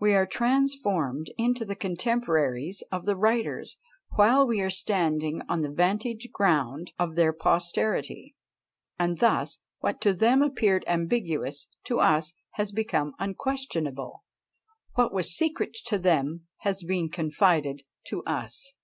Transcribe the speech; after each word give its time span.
We 0.00 0.14
are 0.14 0.26
transformed 0.26 1.28
into 1.38 1.64
the 1.64 1.76
contemporaries 1.76 2.82
of 2.90 3.06
the 3.06 3.14
writers, 3.14 3.76
while 4.16 4.44
we 4.44 4.60
are 4.60 4.68
standing 4.68 5.42
on 5.48 5.62
the 5.62 5.70
"vantage 5.70 6.26
ground" 6.32 6.90
of 6.98 7.14
their 7.14 7.32
posterity; 7.32 8.34
and 8.98 9.18
thus 9.20 9.58
what 9.78 10.00
to 10.00 10.12
them 10.12 10.42
appeared 10.42 10.82
ambiguous, 10.88 11.68
to 11.84 12.00
us 12.00 12.32
has 12.54 12.72
become 12.72 13.14
unquestionable; 13.20 14.24
what 14.96 15.14
was 15.14 15.36
secret 15.36 15.72
to 15.86 15.98
them 15.98 16.48
has 16.62 16.82
been 16.82 17.08
confided 17.08 17.82
to 18.08 18.24
us. 18.24 18.74